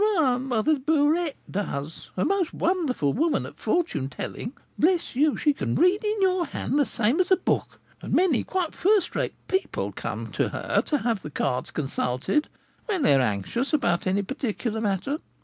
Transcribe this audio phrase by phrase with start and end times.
[0.03, 5.75] "Why, Mother Burette does, a most wonderful woman at fortune telling; bless you, she can
[5.75, 9.91] read in your hand the same as a book, and many quite first rate people
[9.91, 12.49] come to her to have the cards consulted
[12.87, 15.19] when they are anxious about any particular matter.